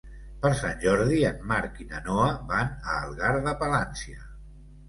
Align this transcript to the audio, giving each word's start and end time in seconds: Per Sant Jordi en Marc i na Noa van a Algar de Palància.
Per 0.45 0.49
Sant 0.59 0.79
Jordi 0.85 1.19
en 1.31 1.37
Marc 1.51 1.77
i 1.85 1.87
na 1.91 2.01
Noa 2.07 2.31
van 2.55 2.73
a 2.73 2.97
Algar 3.03 3.35
de 3.49 3.55
Palància. 3.63 4.27